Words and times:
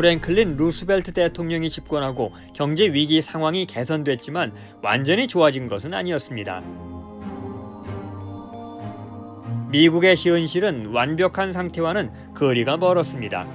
프랭클린 0.00 0.56
루스벨트 0.56 1.12
대통령이 1.12 1.68
집권하고 1.68 2.32
경제 2.54 2.90
위기 2.90 3.20
상황이 3.20 3.66
개선됐지만 3.66 4.54
완전히 4.80 5.28
좋아진 5.28 5.68
것은 5.68 5.92
아니었습니다. 5.92 6.62
미국의 9.70 10.16
현실은 10.16 10.86
완벽한 10.86 11.52
상태와는 11.52 12.10
거리가 12.34 12.78
멀었습니다. 12.78 13.46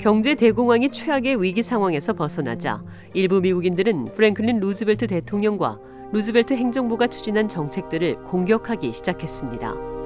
경제 0.00 0.34
대공황이 0.34 0.90
최악의 0.90 1.40
위기 1.40 1.62
상황에서 1.62 2.14
벗어나자 2.14 2.82
일부 3.14 3.40
미국인들은 3.40 4.10
프랭클린 4.10 4.58
루즈벨트 4.58 5.06
대통령과 5.06 5.78
루즈벨트 6.10 6.54
행정부가 6.54 7.06
추진한 7.06 7.46
정책들을 7.46 8.24
공격하기 8.24 8.92
시작했습니다. 8.92 9.97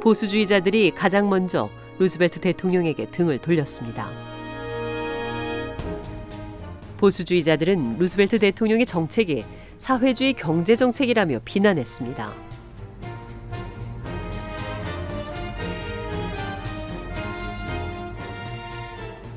보수주의자들이 0.00 0.92
가장 0.92 1.28
먼저 1.28 1.68
루즈벨트 1.98 2.40
대통령에게 2.40 3.10
등을 3.10 3.38
돌렸습니다. 3.38 4.10
보수주의자들은 6.96 7.98
루즈벨트 7.98 8.38
대통령의 8.38 8.86
정책이 8.86 9.44
사회주의 9.76 10.32
경제 10.34 10.74
정책이라며 10.74 11.40
비난했습니다. 11.44 12.32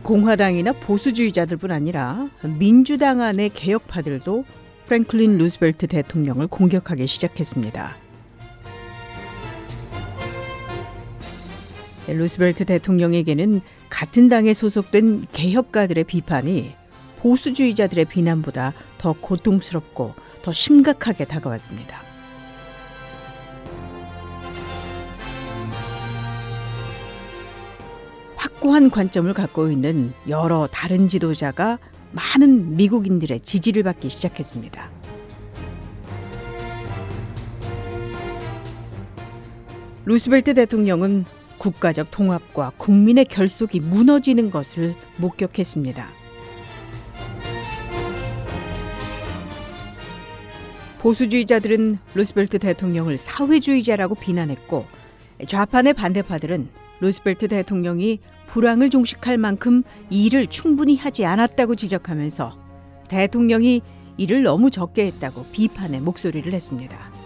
공화당이나 0.04 0.74
보수주의자들뿐 0.74 1.72
아니라 1.72 2.28
민주당 2.60 3.22
안의 3.22 3.50
개혁파들도 3.50 4.44
프랭클린 4.88 5.38
루스벨트 5.38 5.88
대통령을 5.88 6.48
공격하기 6.48 7.08
시작했습니다. 7.08 8.01
루스벨트 12.14 12.66
대통령에게는 12.66 13.62
같은 13.90 14.30
당에 14.30 14.54
소속된 14.54 15.28
개혁가들의 15.34 16.04
비판이 16.06 16.74
보수주의자들의 17.20 18.06
비난보다 18.06 18.74
더 18.98 19.14
고통스럽고 19.14 20.14
더 20.42 20.54
심각하게 20.54 21.26
다가왔습니다. 21.26 22.02
확고한 28.36 28.90
관점을 28.90 29.32
갖고 29.34 29.70
있는 29.70 30.14
여러 30.28 30.68
다른 30.72 31.08
지도자가 31.08 31.78
많은 32.12 32.76
미국인들의 32.76 33.42
지지를 33.42 33.84
받기 33.84 34.10
시작했습니다. 34.10 34.90
루스벨트 40.06 40.54
대통령은 40.56 41.26
국가적 41.62 42.10
통합과 42.10 42.72
국민의 42.78 43.26
결속이 43.26 43.82
무너지는 43.82 44.50
것을 44.50 44.96
목격했습니다. 45.18 46.08
보수주의자들은 50.98 52.00
루스벨트 52.16 52.58
대통령을 52.58 53.20
사회주의자라고 53.20 54.16
비난했고 54.16 54.88
좌파의 55.48 55.94
반대파들은 55.94 56.68
루스벨트 57.00 57.48
대통령이 57.48 58.20
불황을 58.48 58.90
종식할 58.90 59.38
만큼 59.38 59.84
일을 60.10 60.48
충분히 60.48 60.98
하지 60.98 61.26
않았다고 61.26 61.76
지적하면서 61.76 62.58
대통령이 63.08 63.82
일을 64.18 64.42
너무 64.42 64.72
적게 64.72 65.06
했다고 65.06 65.46
비판의 65.52 66.02
목소리를 66.02 66.52
냈습니다. 66.52 67.21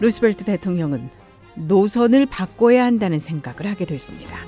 루스벨트 0.00 0.44
대통령은 0.44 1.10
노선을 1.54 2.24
바꿔야 2.24 2.86
한다는 2.86 3.18
생각을 3.18 3.70
하게 3.70 3.84
됐습니다. 3.84 4.38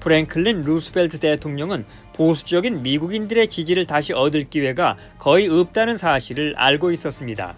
프랭클린 0.00 0.62
루스벨트 0.62 1.20
대통령은 1.20 1.84
보수적인 2.14 2.82
미국인들의 2.82 3.46
지지를 3.46 3.86
다시 3.86 4.12
얻을 4.12 4.50
기회가 4.50 4.96
거의 5.18 5.48
없다는 5.48 5.96
사실을 5.96 6.54
알고 6.56 6.90
있었습니다. 6.90 7.54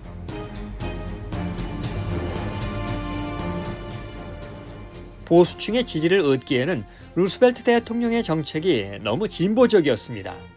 보수층의 5.24 5.86
지지를 5.86 6.20
얻기에는 6.20 6.84
루스벨트 7.14 7.62
대통령의 7.62 8.22
정책이 8.22 8.98
너무 9.02 9.28
진보적이었습니다. 9.28 10.49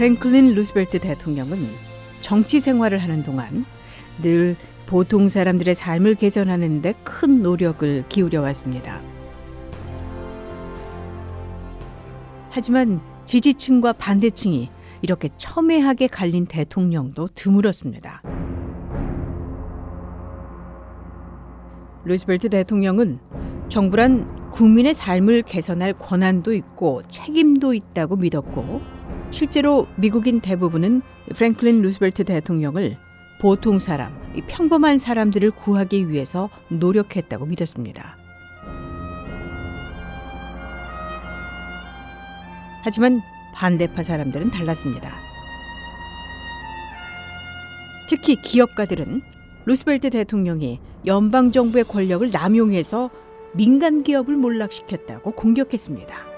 프랭클린 0.00 0.54
루스벨트 0.54 0.98
대통령은 0.98 1.58
정치 2.22 2.58
생활을 2.58 2.96
하는 2.96 3.22
동안 3.22 3.66
늘 4.22 4.56
보통 4.86 5.28
사람들의 5.28 5.74
삶을 5.74 6.14
개선하는 6.14 6.80
데 6.80 6.94
큰 7.04 7.42
노력을 7.42 8.04
기울여 8.08 8.40
왔습니다. 8.40 9.02
하지만 12.48 13.02
지지층과 13.26 13.92
반대층이 13.92 14.70
이렇게 15.02 15.28
첨예하게 15.36 16.06
갈린 16.06 16.46
대통령도 16.46 17.28
드물었습니다. 17.34 18.22
루스벨트 22.04 22.48
대통령은 22.48 23.18
정부란 23.68 24.48
국민의 24.48 24.94
삶을 24.94 25.42
개선할 25.42 25.92
권한도 25.92 26.54
있고 26.54 27.02
책임도 27.02 27.74
있다고 27.74 28.16
믿었고 28.16 28.99
실제로 29.30 29.86
미국인 29.96 30.40
대부분은 30.40 31.02
프랭클린 31.34 31.82
루스벨트 31.82 32.24
대통령을 32.24 32.96
보통 33.40 33.78
사람, 33.78 34.14
평범한 34.48 34.98
사람들을 34.98 35.52
구하기 35.52 36.10
위해서 36.10 36.50
노력했다고 36.68 37.46
믿었습니다. 37.46 38.18
하지만 42.82 43.20
반대파 43.54 44.02
사람들은 44.02 44.50
달랐습니다. 44.50 45.10
특히 48.08 48.36
기업가들은 48.42 49.22
루스벨트 49.64 50.10
대통령이 50.10 50.80
연방 51.06 51.52
정부의 51.52 51.84
권력을 51.84 52.28
남용해서 52.28 53.10
민간 53.54 54.02
기업을 54.02 54.36
몰락시켰다고 54.36 55.32
공격했습니다. 55.32 56.29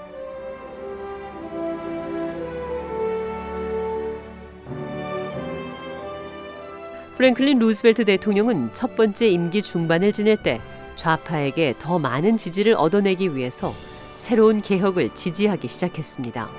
프랭클린 7.15 7.59
루스벨트 7.59 8.05
대통령은 8.05 8.73
첫 8.73 8.95
번째 8.95 9.27
임기 9.27 9.61
중반을 9.61 10.11
지낼 10.11 10.35
때 10.35 10.59
좌파에게 10.95 11.75
더 11.77 11.99
많은 11.99 12.37
지지를 12.37 12.73
얻어내기 12.73 13.35
위해서 13.35 13.73
새로운 14.15 14.61
개혁을 14.61 15.13
지지하기 15.13 15.67
시작했습니다. 15.67 16.49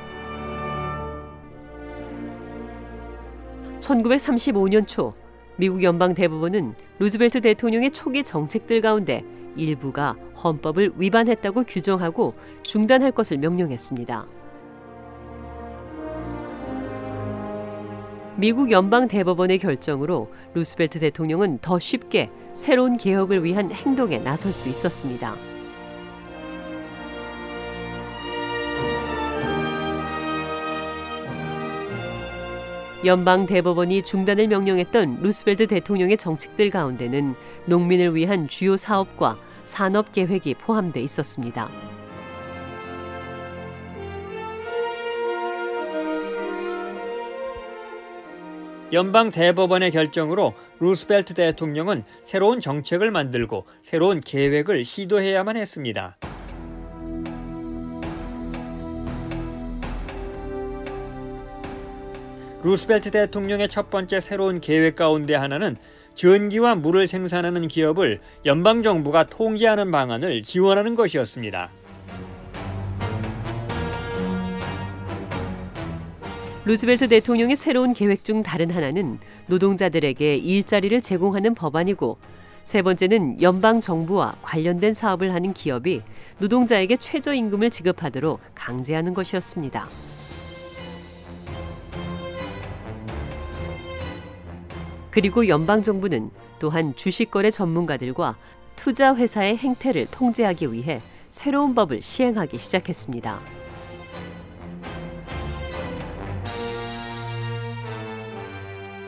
1935년 3.80 4.86
초 4.86 5.12
미국 5.56 5.82
연방 5.82 6.14
대법원은 6.14 6.74
루즈벨트 7.00 7.40
대통령의 7.40 7.90
초기 7.90 8.22
정책들 8.22 8.80
가운데 8.80 9.22
일부가 9.56 10.14
헌법을 10.42 10.92
위반했다고 10.96 11.64
규정하고 11.64 12.32
중단할 12.62 13.10
것을 13.10 13.38
명령했습니다. 13.38 14.43
미국 18.44 18.70
연방 18.70 19.08
대법원의 19.08 19.56
결정으로 19.56 20.30
루스벨트 20.52 21.00
대통령은 21.00 21.60
더 21.62 21.78
쉽게 21.78 22.28
새로운 22.52 22.98
개혁을 22.98 23.42
위한 23.42 23.72
행동에 23.72 24.18
나설 24.18 24.52
수 24.52 24.68
있었습니다. 24.68 25.34
연방 33.06 33.46
대법원이 33.46 34.02
중단을 34.02 34.48
명령했던 34.48 35.20
루스벨트 35.22 35.66
대통령의 35.66 36.18
정책들 36.18 36.68
가운데는 36.68 37.34
농민을 37.64 38.14
위한 38.14 38.46
주요 38.46 38.76
사업과 38.76 39.38
산업 39.64 40.12
계획이 40.12 40.52
포함돼 40.56 41.00
있었습니다. 41.00 41.93
연방 48.94 49.32
대법원의 49.32 49.90
결정으로 49.90 50.54
루스벨트 50.78 51.34
대통령은 51.34 52.04
새로운 52.22 52.60
정책을 52.60 53.10
만들고 53.10 53.64
새로운 53.82 54.20
계획을 54.20 54.84
시도해야만 54.84 55.56
했습니다. 55.56 56.16
루스벨트 62.62 63.10
대통령의 63.10 63.68
첫 63.68 63.90
번째 63.90 64.20
새로운 64.20 64.60
계획 64.60 64.94
가운데 64.94 65.34
하나는 65.34 65.76
전기와 66.14 66.76
물을 66.76 67.08
생산하는 67.08 67.66
기업을 67.66 68.20
연방 68.46 68.84
정부가 68.84 69.24
통제하는 69.24 69.90
방안을 69.90 70.44
지원하는 70.44 70.94
것이었습니다. 70.94 71.68
루스벨트 76.66 77.08
대통령의 77.08 77.56
새로운 77.56 77.92
계획 77.92 78.24
중 78.24 78.42
다른 78.42 78.70
하나는 78.70 79.18
노동자들에게 79.48 80.36
일자리를 80.36 80.98
제공하는 81.02 81.54
법안이고 81.54 82.16
세 82.62 82.80
번째는 82.80 83.42
연방 83.42 83.82
정부와 83.82 84.36
관련된 84.40 84.94
사업을 84.94 85.34
하는 85.34 85.52
기업이 85.52 86.00
노동자에게 86.38 86.96
최저임금을 86.96 87.68
지급하도록 87.68 88.40
강제하는 88.54 89.12
것이었습니다. 89.12 89.88
그리고 95.10 95.46
연방 95.46 95.82
정부는 95.82 96.30
또한 96.58 96.96
주식 96.96 97.30
거래 97.30 97.50
전문가들과 97.50 98.38
투자 98.74 99.14
회사의 99.14 99.58
행태를 99.58 100.06
통제하기 100.10 100.72
위해 100.72 101.02
새로운 101.28 101.74
법을 101.74 102.00
시행하기 102.00 102.56
시작했습니다. 102.58 103.63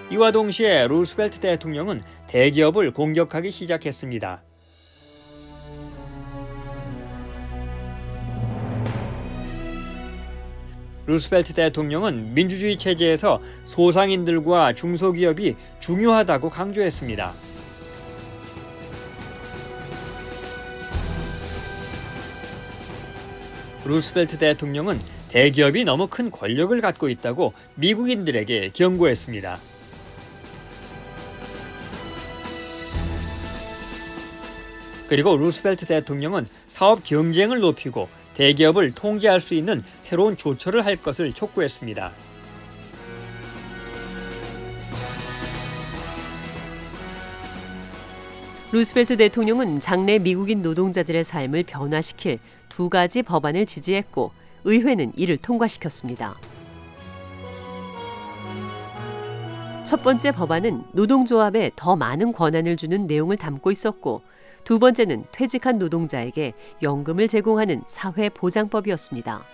이와 0.09 0.31
동시에 0.31 0.87
루스벨트 0.87 1.41
대통령은 1.41 2.01
대기업을 2.29 2.93
공격하기 2.93 3.51
시작했습니다. 3.51 4.41
루스벨트 11.07 11.55
대통령은 11.55 12.35
민주주의 12.35 12.77
체제에서 12.77 13.41
소상인들과 13.65 14.75
중소기업이 14.75 15.57
중요하다고 15.81 16.51
강조했습니다. 16.51 17.33
루스벨트 23.85 24.39
대통령은 24.39 25.01
대기업이 25.31 25.85
너무 25.85 26.07
큰 26.07 26.31
권력을 26.31 26.81
갖고 26.81 27.09
있다고 27.09 27.55
미국인들에게 27.75 28.71
경고했습니다. 28.73 29.76
그리고 35.09 35.37
루스벨트 35.37 35.87
대통령은 35.87 36.47
사업 36.69 37.05
경쟁을 37.05 37.61
높이고 37.61 38.09
대기업을 38.35 38.93
통제할 38.93 39.41
수 39.41 39.55
있는 39.55 39.83
새로운 40.01 40.37
조처를 40.37 40.85
할 40.85 40.97
것을 40.97 41.33
촉구했습니다. 41.33 42.13
루스벨트 48.73 49.17
대통령은 49.17 49.81
장래 49.81 50.19
미국인 50.19 50.61
노동자들의 50.61 51.23
삶을 51.23 51.63
변화시킬 51.63 52.39
두 52.69 52.91
가지 52.91 53.23
법안을 53.23 53.65
지지했고 53.65 54.33
의회는 54.65 55.13
이를 55.17 55.37
통과시켰습니다. 55.37 56.37
첫 59.87 60.03
번째 60.03 60.33
법안은 60.33 60.83
노동조합에 60.93 61.71
더 61.77 61.95
많은 61.95 62.33
권한을 62.33 62.77
주는 62.77 63.07
내용을 63.07 63.37
담고 63.37 63.71
있었고 63.71 64.21
두 64.67 64.81
번째는 64.81 65.27
퇴직한 65.31 65.79
노동자에게 65.79 66.53
연금을 66.83 67.29
제공하는 67.29 67.85
사회보장법이었습니다. 67.87 69.45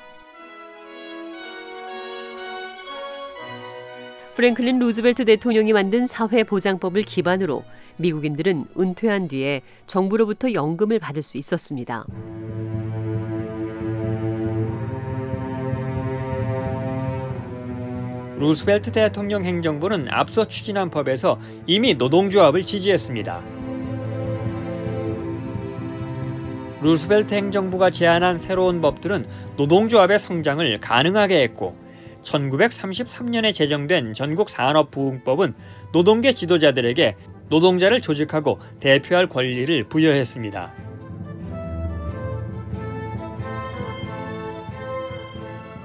프랭클린 4.35 4.79
루즈벨트 4.79 5.27
대통령이 5.27 5.75
만든 5.75 6.07
사회보장법을 6.07 7.03
기반으로 7.03 7.63
미국인들은 7.99 8.69
은퇴한 8.81 9.29
뒤에 9.29 9.61
정부로부터 9.87 10.55
연금을 10.55 10.99
받을 10.99 11.21
수 11.21 11.37
있었습니다. 11.37 12.07
루스벨트 18.39 18.91
대통령 18.91 19.45
행정부는 19.45 20.09
앞서 20.09 20.49
추진한 20.49 20.89
법에서 20.89 21.39
이미 21.67 21.93
노동조합을 21.93 22.63
지지했습니다. 22.63 23.62
루스벨트 26.83 27.35
행정부가 27.35 27.91
제안한 27.91 28.39
새로운 28.39 28.81
법들은 28.81 29.25
노동조합의 29.57 30.19
성장을 30.19 30.81
가능하게 30.81 31.43
했고 31.43 31.77
1933년에 32.23 33.55
제정된 33.55 34.15
전국 34.15 34.51
산업부흥법은 34.51 35.55
노동계 35.93 36.33
지도자들에게 36.33 37.17
노동자를 37.49 38.01
조직하고 38.01 38.59
대표할 38.81 39.29
권리를 39.29 39.85
부여했습니다. 39.85 40.73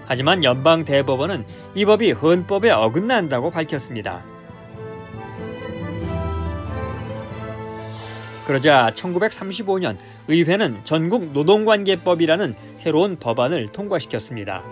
하지만 0.08 0.44
연방 0.44 0.86
대법원은 0.86 1.46
이 1.76 1.86
법이 1.86 2.14
헌법에 2.14 2.72
어긋난다고 2.72 3.52
밝혔습니다. 3.52 4.37
그러자 8.48 8.94
1935년 8.96 9.98
의회는 10.30 10.78
전국 10.86 11.34
노동관계법이라는 11.34 12.56
새로운 12.78 13.18
법안을 13.18 13.68
통과시켰습니다. 13.68 14.64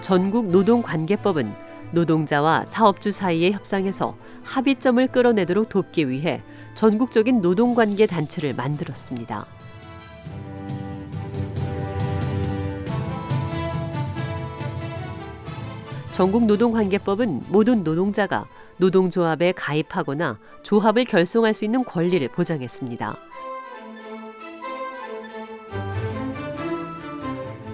전국 0.00 0.48
노동관계법은 0.48 1.52
노동자와 1.90 2.64
사업주 2.64 3.10
사이의 3.10 3.52
협상에서 3.52 4.16
합의점을 4.44 5.06
끌어내도록 5.08 5.68
돕기 5.68 6.08
위해 6.08 6.40
전국적인 6.72 7.42
노동관계 7.42 8.06
단체를 8.06 8.54
만들었습니다. 8.54 9.57
전국 16.18 16.46
노동관계법은 16.46 17.42
모든 17.46 17.84
노동자가 17.84 18.48
노동조합에 18.78 19.52
가입하거나 19.52 20.40
조합을 20.64 21.04
결성할 21.04 21.54
수 21.54 21.64
있는 21.64 21.84
권리를 21.84 22.26
보장했습니다. 22.26 23.16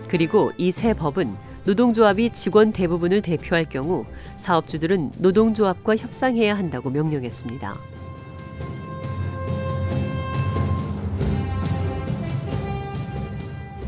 그리고 0.09 0.53
이 0.59 0.73
새 0.73 0.93
법은 0.93 1.35
노동조합이 1.65 2.35
직원 2.35 2.71
대부분을 2.71 3.23
대표할 3.23 3.65
경우 3.65 4.05
사업주들은 4.37 5.13
노동조합과 5.21 5.97
협상해야 5.97 6.55
한다고 6.55 6.91
명령했습니다. 6.91 7.94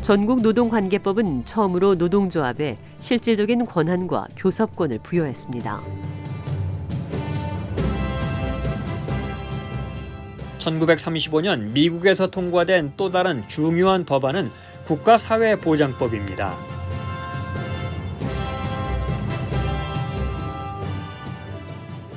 전국 0.07 0.41
노동관계법은 0.41 1.43
처음으로 1.43 1.95
노동조합에 1.95 2.77
실질적인 2.97 3.65
권한과 3.65 4.27
교섭권을 4.37 4.99
부여했습니다. 4.99 5.81
1935년 10.59 11.73
미국에서 11.73 12.27
통과된 12.27 12.93
또 12.95 13.11
다른 13.11 13.45
중요한 13.49 14.05
법안은 14.05 14.49
국가사회보장법입니다. 14.85 16.55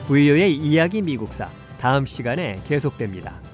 부이오의 0.06 0.54
이야기 0.54 1.02
미국사 1.02 1.48
다음 1.80 2.06
시간에 2.06 2.60
계속됩니다. 2.68 3.49